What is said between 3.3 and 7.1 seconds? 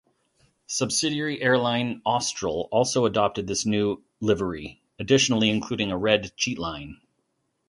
this new livery, additionally including a red cheatline.